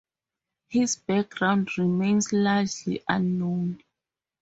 [0.67, 3.83] His background remains largely unknown.